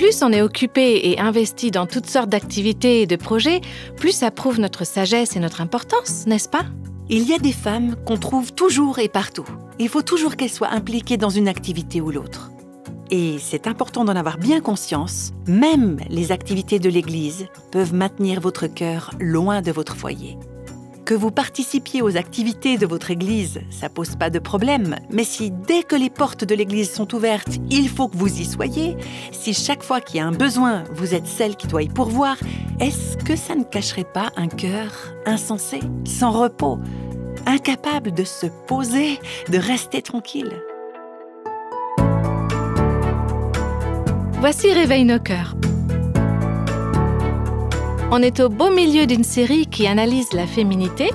[0.00, 3.60] plus on est occupé et investi dans toutes sortes d'activités et de projets,
[3.98, 6.64] plus ça prouve notre sagesse et notre importance, n'est-ce pas?
[7.10, 9.44] Il y a des femmes qu'on trouve toujours et partout.
[9.78, 12.50] Il faut toujours qu'elles soient impliquées dans une activité ou l'autre.
[13.10, 18.68] Et c'est important d'en avoir bien conscience, même les activités de l'Église peuvent maintenir votre
[18.68, 20.38] cœur loin de votre foyer.
[21.10, 25.50] Que vous participiez aux activités de votre Église, ça pose pas de problème, mais si
[25.50, 28.96] dès que les portes de l'Église sont ouvertes, il faut que vous y soyez,
[29.32, 32.36] si chaque fois qu'il y a un besoin, vous êtes celle qui doit y pourvoir,
[32.78, 34.92] est-ce que ça ne cacherait pas un cœur
[35.26, 36.78] insensé, sans repos,
[37.44, 39.18] incapable de se poser,
[39.48, 40.62] de rester tranquille?
[44.38, 45.56] Voici Réveille nos cœurs.
[48.12, 51.10] On est au beau milieu d'une série qui analyse la féminité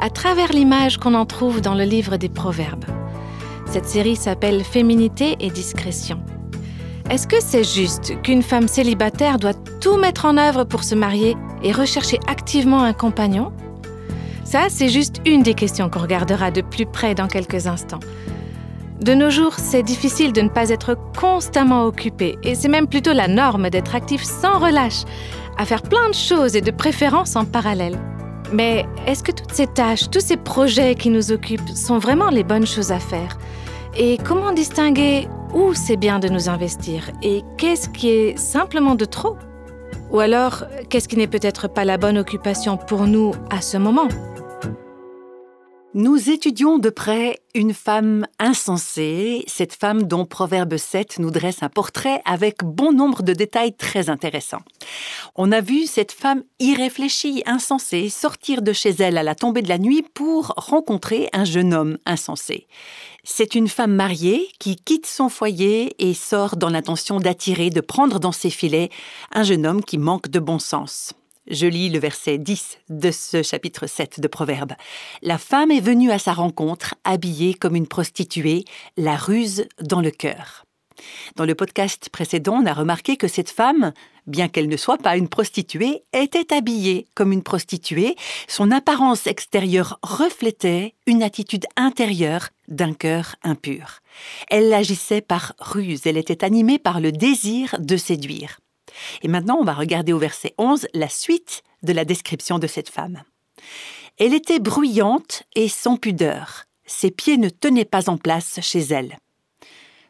[0.00, 2.86] à travers l'image qu'on en trouve dans le livre des Proverbes.
[3.66, 6.22] Cette série s'appelle Féminité et discrétion.
[7.10, 11.36] Est-ce que c'est juste qu'une femme célibataire doit tout mettre en œuvre pour se marier
[11.62, 13.52] et rechercher activement un compagnon?
[14.44, 18.00] Ça, c'est juste une des questions qu'on regardera de plus près dans quelques instants.
[19.02, 23.12] De nos jours, c'est difficile de ne pas être constamment occupé, et c'est même plutôt
[23.12, 25.04] la norme d'être actif sans relâche,
[25.58, 27.98] à faire plein de choses et de préférences en parallèle.
[28.52, 32.44] Mais est-ce que toutes ces tâches, tous ces projets qui nous occupent sont vraiment les
[32.44, 33.36] bonnes choses à faire?
[33.96, 37.10] Et comment distinguer où c'est bien de nous investir?
[37.22, 39.36] Et qu'est-ce qui est simplement de trop?
[40.10, 44.08] Ou alors, qu'est-ce qui n'est peut-être pas la bonne occupation pour nous à ce moment?
[45.98, 51.68] Nous étudions de près une femme insensée, cette femme dont Proverbe 7 nous dresse un
[51.68, 54.62] portrait avec bon nombre de détails très intéressants.
[55.34, 59.68] On a vu cette femme irréfléchie, insensée, sortir de chez elle à la tombée de
[59.68, 62.68] la nuit pour rencontrer un jeune homme insensé.
[63.24, 68.20] C'est une femme mariée qui quitte son foyer et sort dans l'intention d'attirer, de prendre
[68.20, 68.90] dans ses filets
[69.32, 71.12] un jeune homme qui manque de bon sens.
[71.50, 74.74] Je lis le verset 10 de ce chapitre 7 de Proverbes.
[75.22, 78.64] La femme est venue à sa rencontre, habillée comme une prostituée,
[78.98, 80.66] la ruse dans le cœur.
[81.36, 83.92] Dans le podcast précédent, on a remarqué que cette femme,
[84.26, 88.16] bien qu'elle ne soit pas une prostituée, était habillée comme une prostituée.
[88.46, 94.00] Son apparence extérieure reflétait une attitude intérieure d'un cœur impur.
[94.50, 98.58] Elle agissait par ruse, elle était animée par le désir de séduire.
[99.22, 102.88] Et maintenant, on va regarder au verset 11 la suite de la description de cette
[102.88, 103.22] femme.
[104.18, 106.64] Elle était bruyante et sans pudeur.
[106.86, 109.18] Ses pieds ne tenaient pas en place chez elle.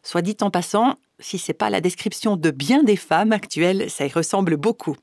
[0.02, 4.06] Soit dit en passant, si c'est pas la description de bien des femmes actuelles, ça
[4.06, 4.96] y ressemble beaucoup.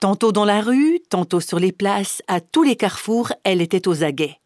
[0.00, 4.04] Tantôt dans la rue, tantôt sur les places, à tous les carrefours, elle était aux
[4.04, 4.38] aguets.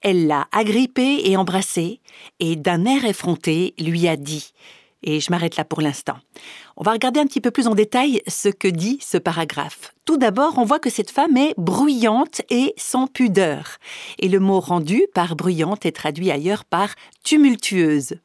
[0.00, 2.00] Elle l'a agrippée et embrassée,
[2.40, 4.52] et d'un air effronté lui a dit
[5.04, 6.16] et je m'arrête là pour l'instant.
[6.76, 9.94] On va regarder un petit peu plus en détail ce que dit ce paragraphe.
[10.04, 13.76] Tout d'abord, on voit que cette femme est bruyante et sans pudeur.
[14.18, 16.88] Et le mot rendu par bruyante est traduit ailleurs par
[17.22, 18.16] tumultueuse.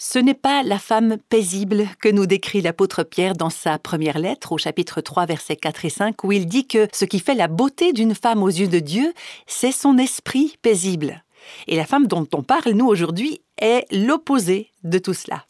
[0.00, 4.52] Ce n'est pas la femme paisible que nous décrit l'apôtre Pierre dans sa première lettre
[4.52, 7.48] au chapitre 3 versets 4 et 5 où il dit que ce qui fait la
[7.48, 9.12] beauté d'une femme aux yeux de Dieu,
[9.48, 11.24] c'est son esprit paisible.
[11.66, 15.44] Et la femme dont on parle, nous, aujourd'hui, est l'opposé de tout cela.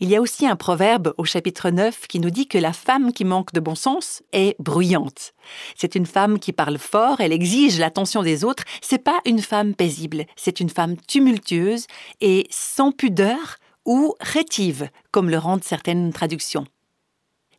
[0.00, 3.12] Il y a aussi un proverbe au chapitre 9 qui nous dit que la femme
[3.12, 5.32] qui manque de bon sens est bruyante.
[5.74, 9.74] C'est une femme qui parle fort, elle exige l'attention des autres, c'est pas une femme
[9.74, 11.88] paisible, c'est une femme tumultueuse
[12.20, 16.66] et sans pudeur ou rétive, comme le rendent certaines traductions.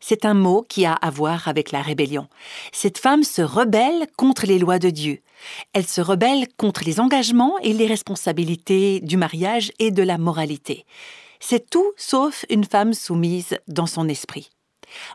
[0.00, 2.26] C'est un mot qui a à voir avec la rébellion.
[2.72, 5.20] Cette femme se rebelle contre les lois de Dieu.
[5.74, 10.86] Elle se rebelle contre les engagements et les responsabilités du mariage et de la moralité.
[11.40, 14.50] C'est tout sauf une femme soumise dans son esprit.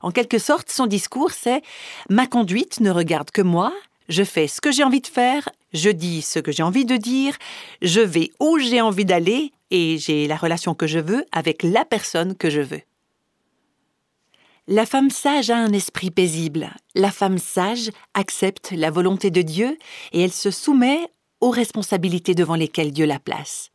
[0.02, 1.62] En quelque sorte, son discours, c'est
[2.10, 3.74] Ma conduite ne regarde que moi,
[4.10, 6.98] je fais ce que j'ai envie de faire, je dis ce que j'ai envie de
[6.98, 7.36] dire,
[7.82, 11.86] je vais où j'ai envie d'aller et j'ai la relation que je veux avec la
[11.86, 12.82] personne que je veux.
[14.68, 16.72] La femme sage a un esprit paisible.
[16.96, 19.78] La femme sage accepte la volonté de Dieu
[20.12, 21.08] et elle se soumet
[21.40, 23.70] aux responsabilités devant lesquelles Dieu la place.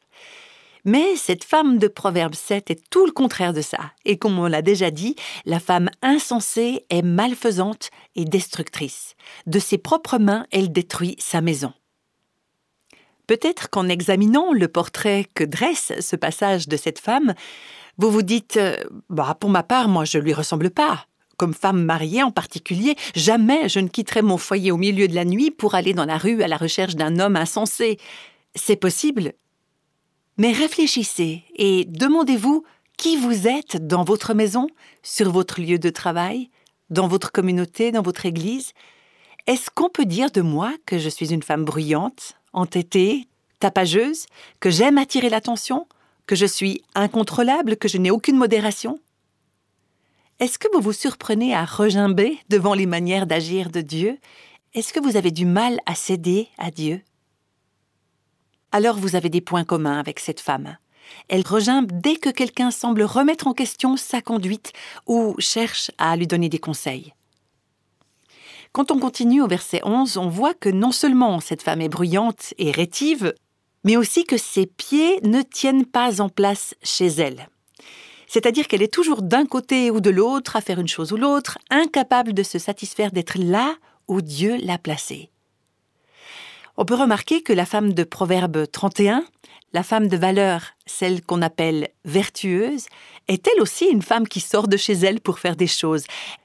[0.84, 3.92] Mais cette femme de Proverbe 7 est tout le contraire de ça.
[4.04, 9.14] Et comme on l'a déjà dit, la femme insensée est malfaisante et destructrice.
[9.46, 11.72] De ses propres mains, elle détruit sa maison.
[13.26, 17.34] Peut-être qu'en examinant le portrait que dresse ce passage de cette femme,
[17.96, 18.76] vous vous dites euh,
[19.08, 21.06] bah, Pour ma part, moi, je ne lui ressemble pas.
[21.36, 25.24] Comme femme mariée en particulier, jamais je ne quitterai mon foyer au milieu de la
[25.24, 27.98] nuit pour aller dans la rue à la recherche d'un homme insensé.
[28.54, 29.34] C'est possible,
[30.40, 32.64] mais réfléchissez et demandez-vous
[32.96, 34.68] qui vous êtes dans votre maison,
[35.02, 36.48] sur votre lieu de travail,
[36.88, 38.72] dans votre communauté, dans votre église.
[39.46, 43.28] Est-ce qu'on peut dire de moi que je suis une femme bruyante, entêtée,
[43.58, 44.24] tapageuse,
[44.60, 45.86] que j'aime attirer l'attention,
[46.24, 48.98] que je suis incontrôlable, que je n'ai aucune modération?
[50.38, 54.16] Est-ce que vous vous surprenez à regimber devant les manières d'agir de Dieu?
[54.72, 57.02] Est-ce que vous avez du mal à céder à Dieu?
[58.72, 60.76] Alors vous avez des points communs avec cette femme.
[61.28, 64.72] Elle regimbe dès que quelqu'un semble remettre en question sa conduite
[65.06, 67.14] ou cherche à lui donner des conseils.
[68.72, 72.54] Quand on continue au verset 11, on voit que non seulement cette femme est bruyante
[72.58, 73.34] et rétive,
[73.82, 77.48] mais aussi que ses pieds ne tiennent pas en place chez elle.
[78.28, 81.58] C'est-à-dire qu'elle est toujours d'un côté ou de l'autre à faire une chose ou l'autre,
[81.68, 83.74] incapable de se satisfaire d'être là
[84.06, 85.30] où Dieu l'a placée.
[86.76, 89.24] On peut remarquer que la femme de Proverbe 31,
[89.72, 92.86] la femme de valeur, celle qu'on appelle vertueuse,
[93.28, 96.04] est elle aussi une femme qui sort de chez elle pour faire des choses.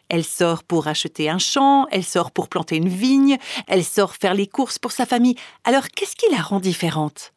[0.09, 3.37] Elle sort pour acheter un champ, elle sort pour planter une vigne,
[3.67, 5.35] elle sort faire les courses pour sa famille.
[5.63, 7.31] Alors qu'est-ce qui la rend différente?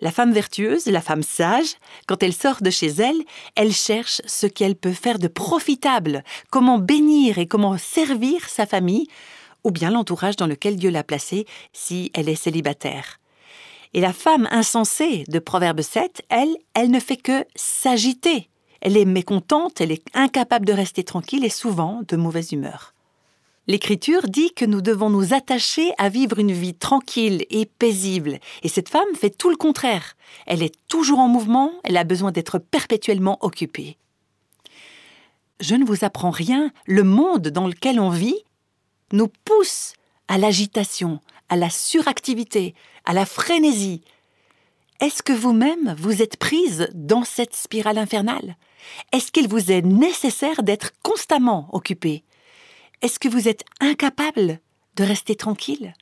[0.00, 1.74] La femme vertueuse, la femme sage,
[2.06, 3.22] quand elle sort de chez elle,
[3.54, 9.08] elle cherche ce qu'elle peut faire de profitable, comment bénir et comment servir sa famille,
[9.64, 13.20] ou bien l'entourage dans lequel Dieu l'a placée si elle est célibataire.
[13.92, 18.48] Et la femme insensée de Proverbe 7, elle, elle ne fait que s'agiter.
[18.80, 22.94] Elle est mécontente, elle est incapable de rester tranquille et souvent de mauvaise humeur.
[23.66, 28.68] L'Écriture dit que nous devons nous attacher à vivre une vie tranquille et paisible, et
[28.68, 30.16] cette femme fait tout le contraire.
[30.46, 33.96] Elle est toujours en mouvement, elle a besoin d'être perpétuellement occupée.
[35.60, 38.42] Je ne vous apprends rien, le monde dans lequel on vit
[39.12, 39.94] nous pousse
[40.28, 42.74] à l'agitation, à la suractivité,
[43.04, 44.02] à la frénésie.
[45.00, 48.56] Est-ce que vous-même vous êtes prise dans cette spirale infernale?
[49.12, 52.24] Est-ce qu'il vous est nécessaire d'être constamment occupé
[53.02, 54.60] Est-ce que vous êtes incapable
[54.96, 55.94] de rester tranquille?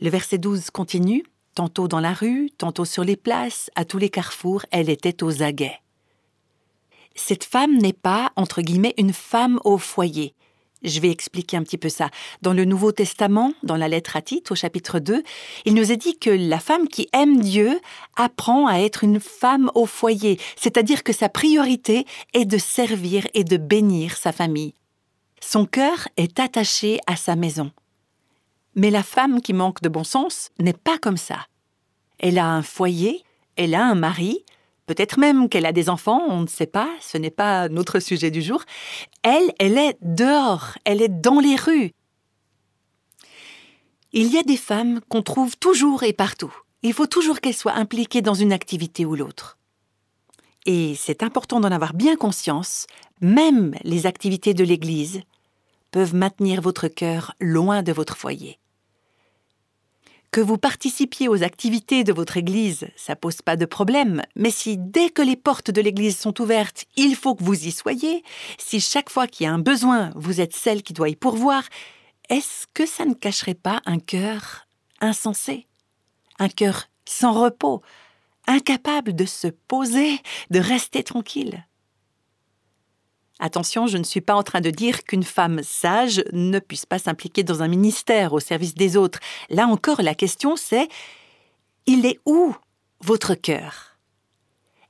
[0.00, 1.24] Le verset 12 continue.
[1.54, 5.42] Tantôt dans la rue, tantôt sur les places, à tous les carrefours, elle était aux
[5.42, 5.80] aguets.
[7.16, 10.34] Cette femme n'est pas, entre guillemets, une femme au foyer.
[10.82, 12.08] Je vais expliquer un petit peu ça.
[12.40, 15.22] Dans le Nouveau Testament, dans la lettre à Tite, au chapitre 2,
[15.66, 17.78] il nous est dit que la femme qui aime Dieu
[18.16, 23.44] apprend à être une femme au foyer, c'est-à-dire que sa priorité est de servir et
[23.44, 24.74] de bénir sa famille.
[25.40, 27.70] Son cœur est attaché à sa maison.
[28.74, 31.46] Mais la femme qui manque de bon sens n'est pas comme ça.
[32.18, 33.22] Elle a un foyer,
[33.56, 34.44] elle a un mari,
[34.90, 38.32] Peut-être même qu'elle a des enfants, on ne sait pas, ce n'est pas notre sujet
[38.32, 38.64] du jour.
[39.22, 41.92] Elle, elle est dehors, elle est dans les rues.
[44.12, 46.52] Il y a des femmes qu'on trouve toujours et partout.
[46.82, 49.58] Il faut toujours qu'elles soient impliquées dans une activité ou l'autre.
[50.66, 52.88] Et c'est important d'en avoir bien conscience,
[53.20, 55.20] même les activités de l'Église
[55.92, 58.58] peuvent maintenir votre cœur loin de votre foyer.
[60.30, 64.76] Que vous participiez aux activités de votre Église, ça pose pas de problème, mais si
[64.78, 68.22] dès que les portes de l'Église sont ouvertes, il faut que vous y soyez,
[68.56, 71.64] si chaque fois qu'il y a un besoin, vous êtes celle qui doit y pourvoir,
[72.28, 74.68] est-ce que ça ne cacherait pas un cœur
[75.00, 75.66] insensé
[76.38, 77.82] Un cœur sans repos,
[78.46, 80.20] incapable de se poser,
[80.50, 81.66] de rester tranquille?
[83.42, 86.98] Attention, je ne suis pas en train de dire qu'une femme sage ne puisse pas
[86.98, 89.18] s'impliquer dans un ministère au service des autres.
[89.48, 90.88] Là encore, la question c'est
[91.86, 92.54] il est où
[93.00, 93.96] votre cœur?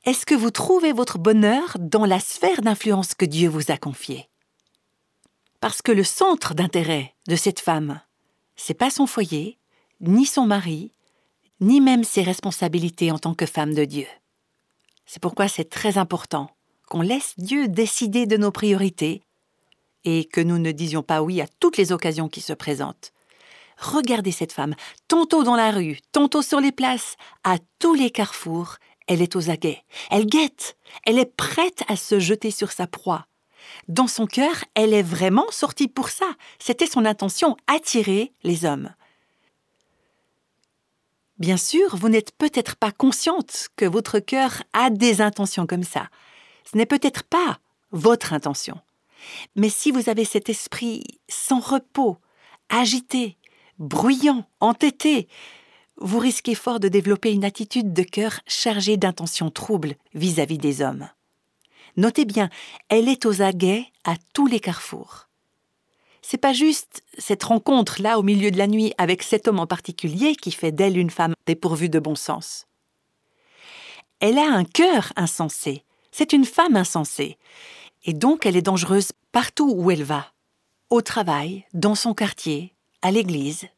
[0.04, 4.28] Est-ce que vous trouvez votre bonheur dans la sphère d'influence que Dieu vous a confiée?
[5.60, 8.00] Parce que le centre d'intérêt de cette femme,
[8.56, 9.58] c'est pas son foyer,
[10.00, 10.90] ni son mari,
[11.60, 14.06] ni même ses responsabilités en tant que femme de Dieu.
[15.06, 16.50] C'est pourquoi c'est très important
[16.90, 19.22] qu'on laisse Dieu décider de nos priorités
[20.04, 23.12] et que nous ne disions pas oui à toutes les occasions qui se présentent.
[23.78, 24.74] Regardez cette femme,
[25.08, 29.50] tantôt dans la rue, tantôt sur les places, à tous les carrefours, elle est aux
[29.50, 29.84] aguets.
[30.10, 33.26] Elle guette, elle est prête à se jeter sur sa proie.
[33.88, 36.26] Dans son cœur, elle est vraiment sortie pour ça.
[36.58, 38.92] C'était son intention, attirer les hommes.
[41.38, 46.08] Bien sûr, vous n'êtes peut-être pas consciente que votre cœur a des intentions comme ça.
[46.64, 47.58] Ce n'est peut-être pas
[47.92, 48.78] votre intention.
[49.56, 52.18] Mais si vous avez cet esprit sans repos,
[52.68, 53.36] agité,
[53.78, 55.28] bruyant, entêté,
[55.96, 61.08] vous risquez fort de développer une attitude de cœur chargée d'intentions troubles vis-à-vis des hommes.
[61.96, 62.48] Notez bien,
[62.88, 65.28] elle est aux aguets à tous les carrefours.
[66.22, 69.66] C'est pas juste cette rencontre là au milieu de la nuit avec cet homme en
[69.66, 72.66] particulier qui fait d'elle une femme dépourvue de bon sens
[74.20, 75.84] Elle a un cœur insensé.
[76.12, 77.38] C'est une femme insensée.
[78.04, 80.32] Et donc elle est dangereuse partout où elle va.
[80.90, 83.68] Au travail, dans son quartier, à l'église.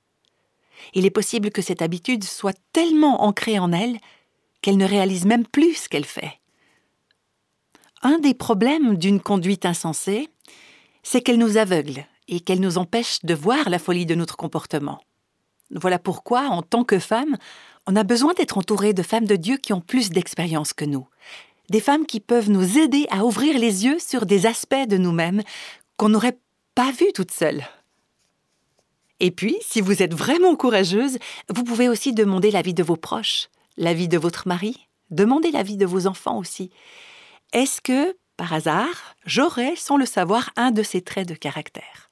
[0.94, 3.98] Il est possible que cette habitude soit tellement ancrée en elle
[4.62, 6.40] qu'elle ne réalise même plus ce qu'elle fait.
[8.02, 10.28] Un des problèmes d'une conduite insensée,
[11.02, 15.00] c'est qu'elle nous aveugle et qu'elle nous empêche de voir la folie de notre comportement.
[15.70, 17.36] Voilà pourquoi, en tant que femme,
[17.86, 21.06] on a besoin d'être entouré de femmes de Dieu qui ont plus d'expérience que nous.
[21.70, 25.42] Des femmes qui peuvent nous aider à ouvrir les yeux sur des aspects de nous-mêmes
[25.96, 26.38] qu'on n'aurait
[26.74, 27.64] pas vus toutes seules.
[29.20, 33.48] Et puis, si vous êtes vraiment courageuse, vous pouvez aussi demander l'avis de vos proches,
[33.76, 36.70] l'avis de votre mari, demander l'avis de vos enfants aussi.
[37.52, 42.10] Est-ce que, par hasard, j'aurais, sans le savoir, un de ces traits de caractère?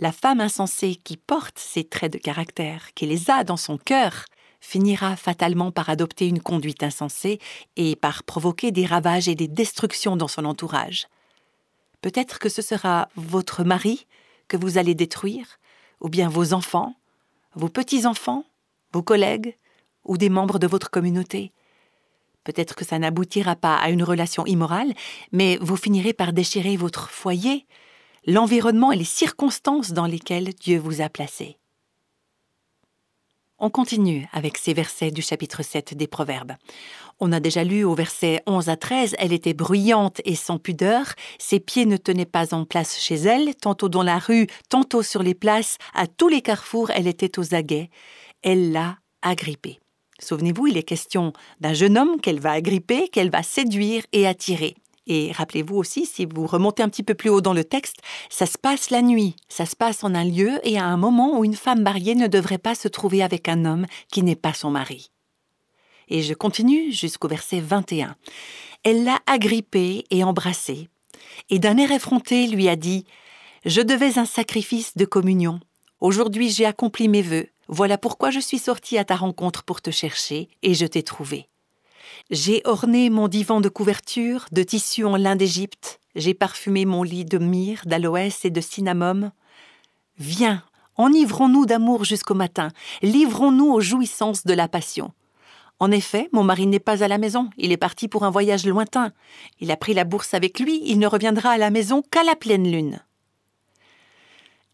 [0.00, 4.24] La femme insensée qui porte ces traits de caractère, qui les a dans son cœur,
[4.62, 7.40] finira fatalement par adopter une conduite insensée
[7.76, 11.08] et par provoquer des ravages et des destructions dans son entourage.
[12.00, 14.06] Peut-être que ce sera votre mari
[14.48, 15.58] que vous allez détruire,
[16.00, 16.94] ou bien vos enfants,
[17.54, 18.44] vos petits-enfants,
[18.92, 19.56] vos collègues,
[20.04, 21.52] ou des membres de votre communauté.
[22.44, 24.94] Peut-être que ça n'aboutira pas à une relation immorale,
[25.32, 27.66] mais vous finirez par déchirer votre foyer,
[28.26, 31.58] l'environnement et les circonstances dans lesquelles Dieu vous a placé.
[33.64, 36.54] On continue avec ces versets du chapitre 7 des Proverbes.
[37.20, 41.06] On a déjà lu au verset 11 à 13, elle était bruyante et sans pudeur,
[41.38, 45.22] ses pieds ne tenaient pas en place chez elle, tantôt dans la rue, tantôt sur
[45.22, 47.88] les places, à tous les carrefours, elle était aux aguets.
[48.42, 49.78] Elle l'a agrippée.
[50.18, 54.74] Souvenez-vous, il est question d'un jeune homme qu'elle va agripper, qu'elle va séduire et attirer.
[55.06, 57.96] Et rappelez-vous aussi, si vous remontez un petit peu plus haut dans le texte,
[58.30, 61.38] ça se passe la nuit, ça se passe en un lieu et à un moment
[61.38, 64.54] où une femme mariée ne devrait pas se trouver avec un homme qui n'est pas
[64.54, 65.10] son mari.
[66.08, 68.16] Et je continue jusqu'au verset 21.
[68.84, 70.88] Elle l'a agrippé et embrassé,
[71.50, 73.04] et d'un air effronté lui a dit
[73.64, 75.60] Je devais un sacrifice de communion.
[76.00, 77.48] Aujourd'hui j'ai accompli mes vœux.
[77.68, 81.48] Voilà pourquoi je suis sortie à ta rencontre pour te chercher, et je t'ai trouvé.
[82.30, 87.24] J'ai orné mon divan de couverture de tissu en lin d'Égypte, j'ai parfumé mon lit
[87.24, 89.32] de myrrhe, d'aloès et de cinnamome.
[90.18, 90.62] Viens,
[90.96, 92.68] enivrons-nous d'amour jusqu'au matin,
[93.02, 95.12] livrons-nous aux jouissances de la passion.
[95.78, 98.66] En effet, mon mari n'est pas à la maison, il est parti pour un voyage
[98.66, 99.12] lointain.
[99.58, 102.36] Il a pris la bourse avec lui, il ne reviendra à la maison qu'à la
[102.36, 103.00] pleine lune.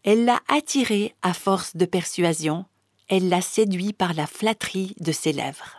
[0.03, 2.65] Elle l'a attiré à force de persuasion,
[3.07, 5.78] elle l'a séduit par la flatterie de ses lèvres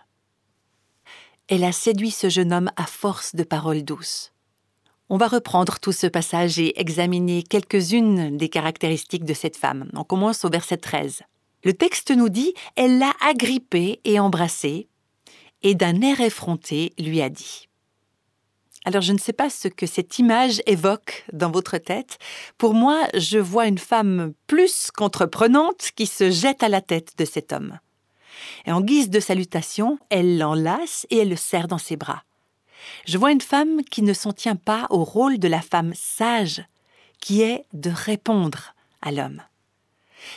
[1.50, 4.32] elle a séduit ce jeune homme à force de paroles douces.
[5.08, 9.90] On va reprendre tout ce passage et examiner quelques-unes des caractéristiques de cette femme.
[9.94, 11.22] On commence au verset 13.
[11.64, 14.88] Le texte nous dit Elle l'a agrippé et embrassé,
[15.62, 17.68] et d'un air effronté lui a dit.
[18.84, 22.18] Alors je ne sais pas ce que cette image évoque dans votre tête.
[22.58, 27.24] Pour moi, je vois une femme plus qu'entreprenante qui se jette à la tête de
[27.24, 27.80] cet homme
[28.66, 32.24] et en guise de salutation, elle l'enlace et elle le serre dans ses bras.
[33.06, 36.64] Je vois une femme qui ne s'en tient pas au rôle de la femme sage,
[37.20, 39.42] qui est de répondre à l'homme.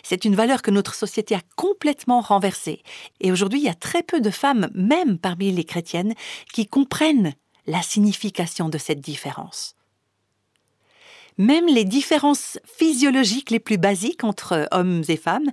[0.02, 2.84] C'est une valeur que notre société a complètement renversée,
[3.20, 6.14] et aujourd'hui il y a très peu de femmes, même parmi les chrétiennes,
[6.54, 7.34] qui comprennent
[7.68, 9.76] la signification de cette différence.
[11.38, 15.52] Même les différences physiologiques les plus basiques entre hommes et femmes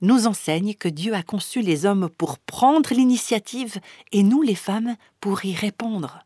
[0.00, 3.78] nous enseigne que Dieu a conçu les hommes pour prendre l'initiative
[4.12, 6.24] et nous, les femmes, pour y répondre.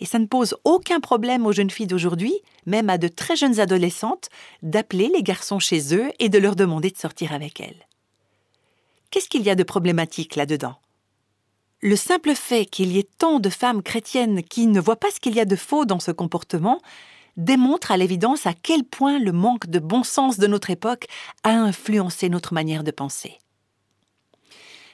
[0.00, 2.34] Et ça ne pose aucun problème aux jeunes filles d'aujourd'hui,
[2.66, 4.28] même à de très jeunes adolescentes,
[4.62, 7.86] d'appeler les garçons chez eux et de leur demander de sortir avec elles.
[9.10, 10.76] Qu'est-ce qu'il y a de problématique là-dedans?
[11.80, 15.20] Le simple fait qu'il y ait tant de femmes chrétiennes qui ne voient pas ce
[15.20, 16.80] qu'il y a de faux dans ce comportement
[17.36, 21.06] démontre à l'évidence à quel point le manque de bon sens de notre époque
[21.42, 23.38] a influencé notre manière de penser.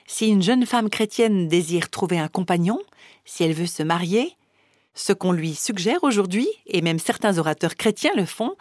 [0.06, 2.80] Si une jeune femme chrétienne désire trouver un compagnon,
[3.24, 4.36] si elle veut se marier,
[4.94, 8.56] ce qu'on lui suggère aujourd'hui, et même certains orateurs chrétiens le font,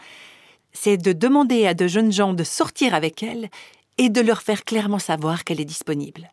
[0.73, 3.49] c'est de demander à de jeunes gens de sortir avec elle
[3.97, 6.31] et de leur faire clairement savoir qu'elle est disponible.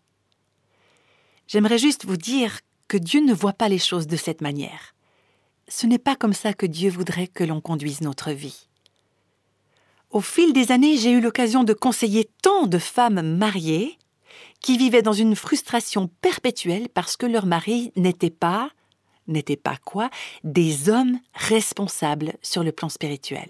[1.48, 4.95] J'aimerais juste vous dire que Dieu ne voit pas les choses de cette manière
[5.68, 8.68] ce n'est pas comme ça que Dieu voudrait que l'on conduise notre vie.
[10.11, 13.99] Au fil des années, j'ai eu l'occasion de conseiller tant de femmes mariées
[14.61, 18.70] qui vivaient dans une frustration perpétuelle parce que leur mari n'était pas,
[19.26, 20.11] n'était pas quoi,
[20.44, 23.49] des hommes responsables sur le plan spirituel.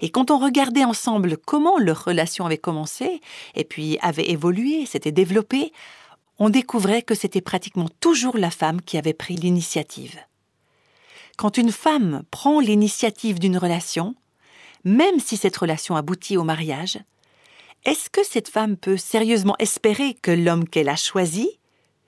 [0.00, 3.20] Et quand on regardait ensemble comment leur relation avait commencé,
[3.54, 5.72] et puis avait évolué, s'était développée,
[6.38, 10.18] on découvrait que c'était pratiquement toujours la femme qui avait pris l'initiative.
[11.38, 14.16] Quand une femme prend l'initiative d'une relation,
[14.82, 16.98] même si cette relation aboutit au mariage,
[17.84, 21.48] est-ce que cette femme peut sérieusement espérer que l'homme qu'elle a choisi,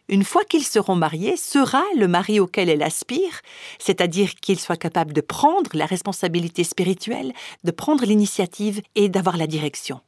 [0.08, 3.40] une fois qu'ils seront mariés, sera le mari auquel elle aspire,
[3.78, 7.32] c'est-à-dire qu'il soit capable de prendre la responsabilité spirituelle,
[7.62, 10.00] de prendre l'initiative et d'avoir la direction?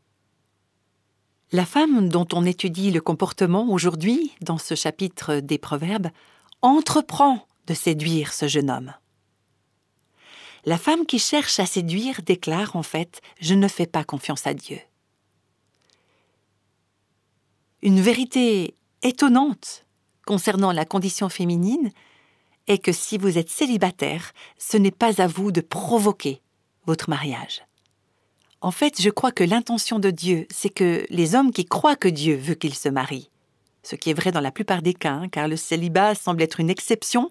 [1.53, 6.11] La femme dont on étudie le comportement aujourd'hui, dans ce chapitre des Proverbes,
[6.61, 8.93] entreprend de séduire ce jeune homme.
[10.65, 14.55] La femme qui cherche à séduire déclare en fait⁇ Je ne fais pas confiance à
[14.55, 14.77] Dieu⁇
[17.83, 19.85] Une vérité étonnante
[20.25, 21.91] concernant la condition féminine
[22.69, 26.41] est que si vous êtes célibataire, ce n'est pas à vous de provoquer
[26.87, 27.65] votre mariage.
[28.61, 32.09] En fait, je crois que l'intention de Dieu, c'est que les hommes qui croient que
[32.09, 33.31] Dieu veut qu'ils se marient,
[33.83, 36.61] ce qui est vrai dans la plupart des cas, hein, car le célibat semble être
[36.61, 37.29] une exception,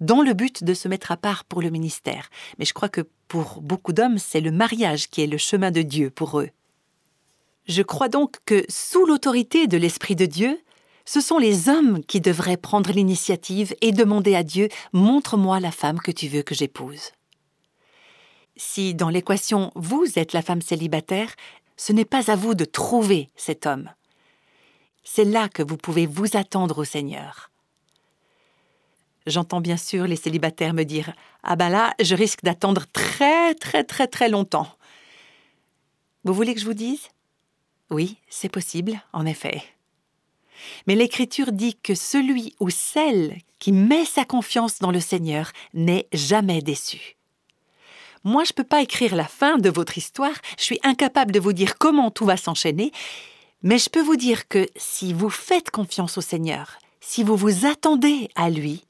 [0.00, 2.30] dans le but de se mettre à part pour le ministère.
[2.58, 5.82] Mais je crois que pour beaucoup d'hommes, c'est le mariage qui est le chemin de
[5.82, 6.50] Dieu pour eux.
[7.66, 10.58] Je crois donc que sous l'autorité de l'Esprit de Dieu,
[11.04, 16.00] ce sont les hommes qui devraient prendre l'initiative et demander à Dieu Montre-moi la femme
[16.00, 17.12] que tu veux que j'épouse.
[18.56, 21.34] Si dans l'équation vous êtes la femme célibataire,
[21.76, 23.90] ce n'est pas à vous de trouver cet homme.
[25.04, 27.50] C'est là que vous pouvez vous attendre au Seigneur.
[29.28, 33.84] J'entends bien sûr les célibataires me dire Ah ben là, je risque d'attendre très très
[33.84, 34.68] très très longtemps.
[36.24, 37.08] Vous voulez que je vous dise?
[37.90, 39.62] Oui, c'est possible, en effet.
[40.86, 46.08] Mais l'Écriture dit que celui ou celle qui met sa confiance dans le Seigneur n'est
[46.12, 47.16] jamais déçu.
[48.24, 51.40] Moi, je ne peux pas écrire la fin de votre histoire, je suis incapable de
[51.40, 52.92] vous dire comment tout va s'enchaîner,
[53.62, 57.66] mais je peux vous dire que si vous faites confiance au Seigneur, si vous vous
[57.66, 58.84] attendez à lui,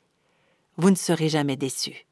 [0.78, 2.06] vous ne serez jamais déçus.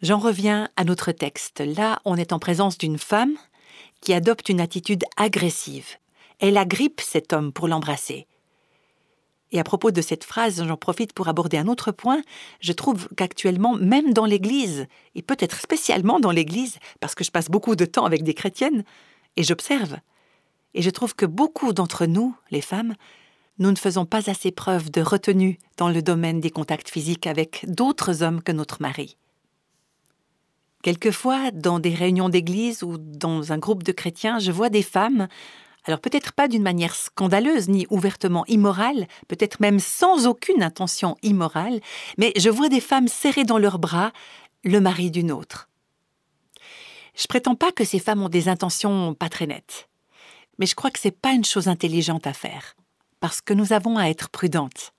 [0.00, 1.60] J'en reviens à notre texte.
[1.60, 3.36] Là, on est en présence d'une femme
[4.00, 5.98] qui adopte une attitude agressive.
[6.38, 8.26] Elle agrippe cet homme pour l'embrasser.
[9.52, 12.22] Et à propos de cette phrase, j'en profite pour aborder un autre point.
[12.60, 17.50] Je trouve qu'actuellement, même dans l'Église, et peut-être spécialement dans l'Église, parce que je passe
[17.50, 18.84] beaucoup de temps avec des chrétiennes,
[19.36, 19.98] et j'observe,
[20.74, 22.94] et je trouve que beaucoup d'entre nous, les femmes,
[23.60, 27.64] nous ne faisons pas assez preuve de retenue dans le domaine des contacts physiques avec
[27.68, 29.18] d'autres hommes que notre mari.
[30.82, 35.28] Quelquefois, dans des réunions d'église ou dans un groupe de chrétiens, je vois des femmes,
[35.84, 41.80] alors peut-être pas d'une manière scandaleuse ni ouvertement immorale, peut-être même sans aucune intention immorale,
[42.16, 44.10] mais je vois des femmes serrer dans leurs bras
[44.64, 45.68] le mari d'une autre.
[47.14, 49.90] Je prétends pas que ces femmes ont des intentions pas très nettes,
[50.58, 52.74] mais je crois que c'est pas une chose intelligente à faire
[53.20, 54.92] parce que nous avons à être prudentes.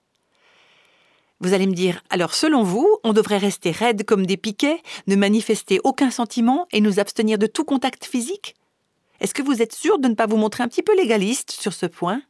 [1.40, 5.16] Vous allez me dire, alors selon vous, on devrait rester raides comme des piquets, ne
[5.16, 8.56] manifester aucun sentiment et nous abstenir de tout contact physique?
[9.20, 11.74] Est-ce que vous êtes sûr de ne pas vous montrer un petit peu légaliste sur
[11.74, 12.22] ce point?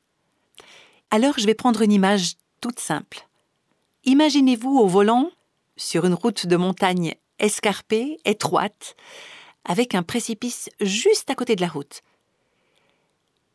[1.10, 3.28] Alors je vais prendre une image toute simple.
[4.06, 5.30] Imaginez-vous au volant,
[5.76, 8.96] sur une route de montagne escarpée, étroite,
[9.66, 12.02] avec un précipice juste à côté de la route.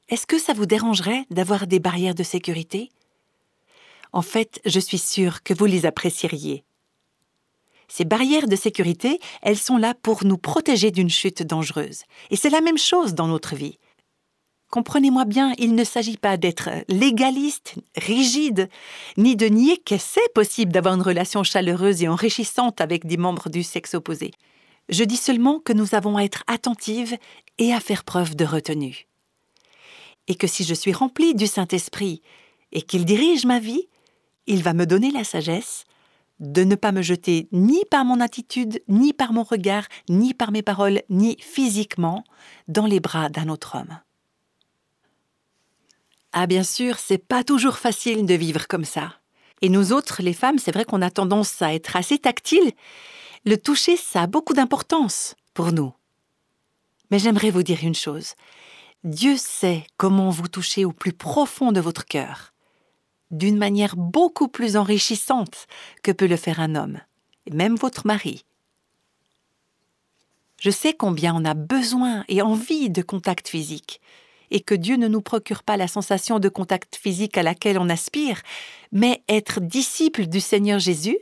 [0.08, 2.90] Est-ce que ça vous dérangerait d'avoir des barrières de sécurité?
[4.12, 6.64] En fait, je suis sûre que vous les apprécieriez.
[7.88, 12.04] Ces barrières de sécurité, elles sont là pour nous protéger d'une chute dangereuse.
[12.30, 13.78] Et c'est la même chose dans notre vie.
[14.70, 18.68] Comprenez-moi bien, il ne s'agit pas d'être légaliste, rigide,
[19.16, 23.48] ni de nier que c'est possible d'avoir une relation chaleureuse et enrichissante avec des membres
[23.48, 24.30] du sexe opposé.
[24.88, 27.16] Je dis seulement que nous avons à être attentives
[27.58, 29.08] et à faire preuve de retenue
[30.28, 32.22] et que si je suis remplie du Saint-Esprit
[32.72, 33.88] et qu'il dirige ma vie,
[34.46, 35.84] il va me donner la sagesse
[36.40, 40.52] de ne pas me jeter ni par mon attitude, ni par mon regard, ni par
[40.52, 42.24] mes paroles, ni physiquement
[42.68, 43.98] dans les bras d'un autre homme.
[46.32, 49.14] Ah bien sûr, c'est pas toujours facile de vivre comme ça.
[49.62, 52.72] Et nous autres, les femmes, c'est vrai qu'on a tendance à être assez tactiles.
[53.46, 55.94] Le toucher, ça a beaucoup d'importance pour nous.
[57.10, 58.34] Mais j'aimerais vous dire une chose.
[59.06, 62.52] Dieu sait comment vous toucher au plus profond de votre cœur,
[63.30, 65.68] d'une manière beaucoup plus enrichissante
[66.02, 66.98] que peut le faire un homme,
[67.46, 68.44] et même votre mari.
[70.58, 74.00] Je sais combien on a besoin et envie de contact physique,
[74.50, 77.88] et que Dieu ne nous procure pas la sensation de contact physique à laquelle on
[77.88, 78.42] aspire,
[78.90, 81.18] mais être disciple du Seigneur Jésus,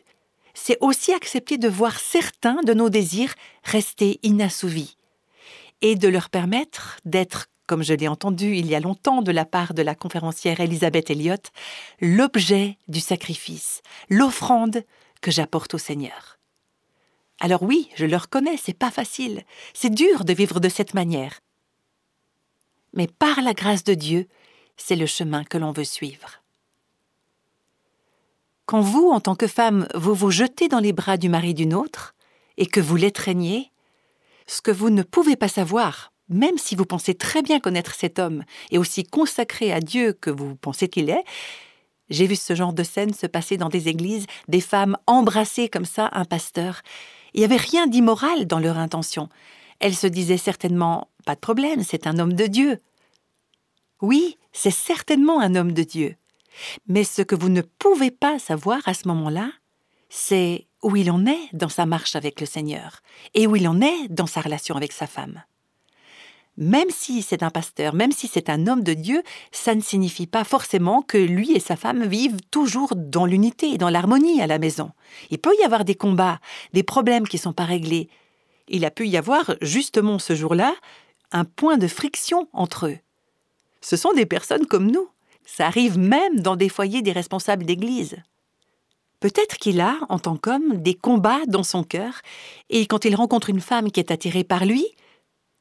[0.54, 4.96] c'est aussi accepter de voir certains de nos désirs rester inassouvis
[5.84, 9.44] et de leur permettre d'être, comme je l'ai entendu il y a longtemps de la
[9.44, 11.52] part de la conférencière Elisabeth Elliott,
[12.00, 14.82] l'objet du sacrifice, l'offrande
[15.20, 16.38] que j'apporte au Seigneur.
[17.38, 19.44] Alors oui, je le reconnais, c'est pas facile,
[19.74, 21.40] c'est dur de vivre de cette manière.
[22.94, 24.26] Mais par la grâce de Dieu,
[24.78, 26.40] c'est le chemin que l'on veut suivre.
[28.64, 31.74] Quand vous, en tant que femme, vous vous jetez dans les bras du mari d'une
[31.74, 32.14] autre,
[32.56, 33.70] et que vous l'étreignez,
[34.46, 38.18] ce que vous ne pouvez pas savoir, même si vous pensez très bien connaître cet
[38.18, 41.24] homme et aussi consacré à Dieu que vous pensez qu'il est,
[42.10, 45.86] j'ai vu ce genre de scène se passer dans des églises, des femmes embrasser comme
[45.86, 46.82] ça un pasteur.
[47.32, 49.28] Il n'y avait rien d'immoral dans leur intention.
[49.80, 52.80] Elles se disaient certainement Pas de problème, c'est un homme de Dieu.
[54.02, 56.16] Oui, c'est certainement un homme de Dieu.
[56.86, 59.50] Mais ce que vous ne pouvez pas savoir à ce moment-là,
[60.10, 63.00] c'est où il en est dans sa marche avec le Seigneur
[63.34, 65.42] et où il en est dans sa relation avec sa femme.
[66.56, 70.28] Même si c'est un pasteur, même si c'est un homme de Dieu, ça ne signifie
[70.28, 74.46] pas forcément que lui et sa femme vivent toujours dans l'unité et dans l'harmonie à
[74.46, 74.92] la maison.
[75.30, 76.38] Il peut y avoir des combats,
[76.72, 78.08] des problèmes qui ne sont pas réglés.
[78.68, 80.74] Il a pu y avoir, justement ce jour-là,
[81.32, 82.98] un point de friction entre eux.
[83.80, 85.08] Ce sont des personnes comme nous.
[85.44, 88.16] Ça arrive même dans des foyers des responsables d'Église.
[89.24, 92.20] Peut-être qu'il a, en tant qu'homme, des combats dans son cœur,
[92.68, 94.84] et quand il rencontre une femme qui est attirée par lui,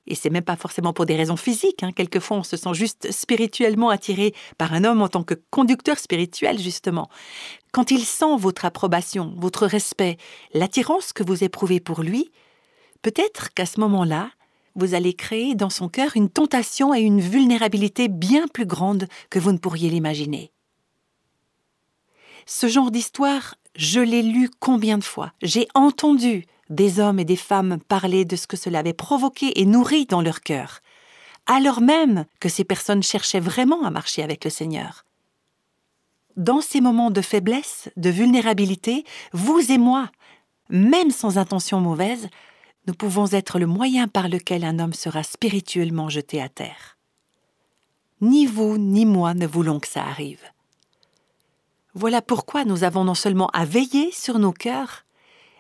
[0.06, 3.10] et c'est même pas forcément pour des raisons physiques, hein, quelquefois on se sent juste
[3.13, 7.08] spirituellement attiré par un homme en tant que conducteur spirituel, justement.
[7.71, 10.17] Quand il sent votre approbation, votre respect,
[10.54, 12.34] l'attirance que vous éprouvez pour lui,
[13.02, 14.30] peut-être qu'à ce moment-là,
[14.76, 19.39] vous allez créer dans son cœur une tentation et une vulnérabilité bien plus grande que
[19.39, 20.52] vous ne pourriez l'imaginer.
[22.45, 25.32] Ce genre d'histoire, je l'ai lu combien de fois?
[25.41, 29.65] J'ai entendu des hommes et des femmes parler de ce que cela avait provoqué et
[29.65, 30.79] nourri dans leur cœur,
[31.45, 35.06] alors même que ces personnes cherchaient vraiment à marcher avec le Seigneur.
[36.36, 39.03] Dans ces moments de faiblesse, de vulnérabilité,
[39.34, 40.10] vous et moi,
[40.69, 42.27] même sans intention mauvaise,
[42.88, 46.97] nous pouvons être le moyen par lequel un homme sera spirituellement jeté à terre.
[48.21, 50.53] Ni vous ni moi ne voulons que ça arrive.
[51.95, 55.06] Voilà pourquoi nous avons non seulement à veiller sur nos cœurs,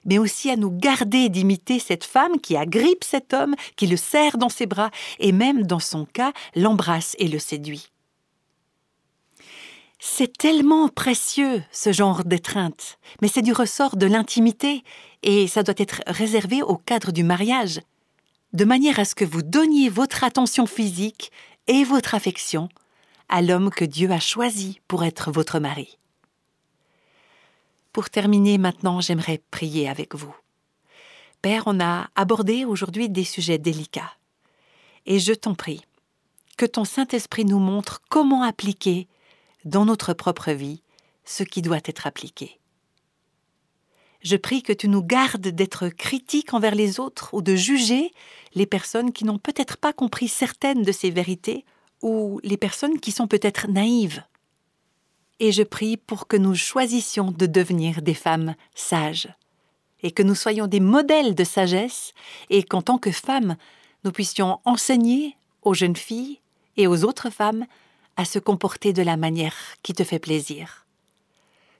[0.05, 4.37] mais aussi à nous garder d'imiter cette femme qui agrippe cet homme, qui le serre
[4.37, 7.89] dans ses bras, et même dans son cas l'embrasse et le séduit.
[9.99, 14.83] C'est tellement précieux, ce genre d'étreinte, mais c'est du ressort de l'intimité,
[15.21, 17.79] et ça doit être réservé au cadre du mariage,
[18.51, 21.31] de manière à ce que vous donniez votre attention physique
[21.67, 22.69] et votre affection
[23.29, 25.97] à l'homme que Dieu a choisi pour être votre mari.
[27.93, 30.35] Pour terminer maintenant, j'aimerais prier avec vous.
[31.43, 34.13] Père, on a abordé aujourd'hui des sujets délicats.
[35.05, 35.85] Et je t'en prie,
[36.57, 39.07] que ton Saint-Esprit nous montre comment appliquer
[39.63, 40.81] dans notre propre vie
[41.23, 42.59] ce qui doit être appliqué.
[44.21, 48.11] Je prie que tu nous gardes d'être critiques envers les autres ou de juger
[48.55, 51.63] les personnes qui n'ont peut-être pas compris certaines de ces vérités
[52.01, 54.23] ou les personnes qui sont peut-être naïves.
[55.43, 59.27] Et je prie pour que nous choisissions de devenir des femmes sages
[60.01, 62.13] et que nous soyons des modèles de sagesse
[62.49, 63.57] et qu'en tant que femmes,
[64.05, 66.39] nous puissions enseigner aux jeunes filles
[66.77, 67.65] et aux autres femmes
[68.15, 70.85] à se comporter de la manière qui te fait plaisir.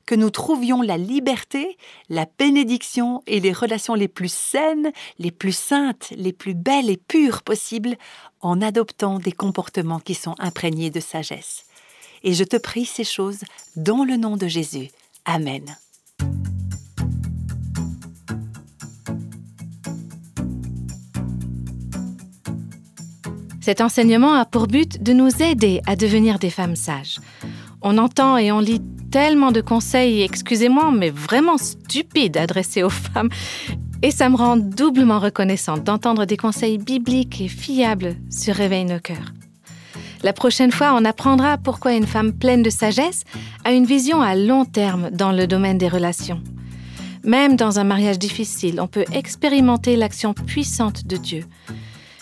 [0.06, 1.78] Que nous trouvions la liberté,
[2.10, 6.98] la bénédiction et les relations les plus saines, les plus saintes, les plus belles et
[6.98, 7.96] pures possibles
[8.42, 11.64] en adoptant des comportements qui sont imprégnés de sagesse.
[12.24, 13.42] Et je te prie ces choses
[13.76, 14.90] dans le nom de Jésus.
[15.26, 15.64] Amen.
[23.62, 27.20] Cet enseignement a pour but de nous aider à devenir des femmes sages.
[27.82, 33.30] On entend et on lit tellement de conseils, excusez-moi, mais vraiment stupides adressés aux femmes.
[34.02, 39.00] Et ça me rend doublement reconnaissante d'entendre des conseils bibliques et fiables se réveiller nos
[39.00, 39.32] cœurs.
[40.24, 43.24] La prochaine fois, on apprendra pourquoi une femme pleine de sagesse
[43.64, 46.42] a une vision à long terme dans le domaine des relations.
[47.24, 51.46] Même dans un mariage difficile, on peut expérimenter l'action puissante de Dieu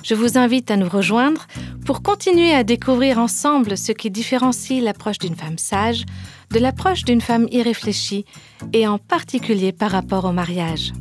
[0.03, 1.47] je vous invite à nous rejoindre
[1.85, 6.05] pour continuer à découvrir ensemble ce qui différencie l'approche d'une femme sage
[6.51, 8.25] de l'approche d'une femme irréfléchie
[8.73, 10.91] et en particulier par rapport au mariage.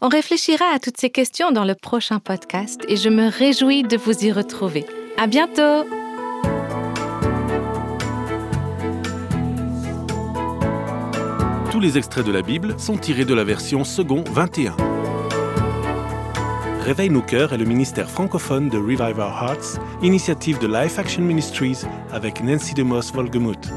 [0.00, 3.96] On réfléchira à toutes ces questions dans le prochain podcast et je me réjouis de
[3.96, 4.86] vous y retrouver.
[5.16, 5.84] À bientôt!
[11.72, 14.76] Tous les extraits de la Bible sont tirés de la version second 21
[16.80, 21.22] Réveille nos cœurs est le ministère francophone de Revive Our Hearts, initiative de Life Action
[21.22, 21.82] Ministries
[22.12, 23.68] avec Nancy DeMoss Volgemuth.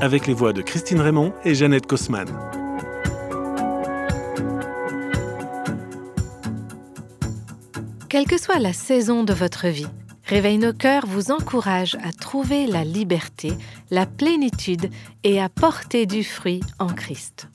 [0.00, 2.26] Avec les voix de Christine Raymond et Jeannette Kosman.
[8.16, 9.88] Quelle que soit la saison de votre vie,
[10.24, 13.52] Réveille nos cœurs vous encourage à trouver la liberté,
[13.90, 14.88] la plénitude
[15.22, 17.50] et à porter du fruit en Christ.